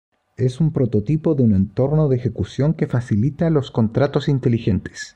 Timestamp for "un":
0.59-0.73, 1.43-1.53